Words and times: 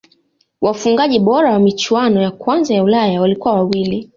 wafungaji 0.61 1.19
bora 1.19 1.51
wa 1.53 1.59
michuano 1.59 2.21
ya 2.21 2.31
kwanza 2.31 2.73
ya 2.73 2.83
ulaya 2.83 3.21
walikuwa 3.21 3.53
wawili 3.53 4.09